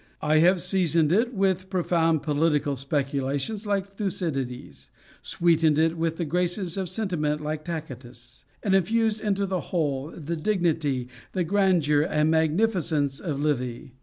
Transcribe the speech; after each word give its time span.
I 0.23 0.39
have 0.39 0.63
seasoned 0.63 1.11
it 1.11 1.31
with 1.31 1.69
profound 1.69 2.23
political 2.23 2.75
speculations 2.75 3.67
like 3.67 3.85
Thucydides, 3.85 4.89
sweetened 5.21 5.77
it 5.77 5.95
with 5.95 6.17
the 6.17 6.25
graces 6.25 6.75
of 6.75 6.89
sentiment 6.89 7.39
like 7.39 7.63
Tacitus, 7.63 8.43
and 8.63 8.73
infused 8.73 9.21
into 9.21 9.45
the 9.45 9.59
whole 9.69 10.09
the 10.09 10.35
dignity, 10.35 11.07
the 11.33 11.43
grandeur 11.43 12.01
and 12.01 12.31
magnificence 12.31 13.19
of 13.19 13.39
Livy. 13.39 13.93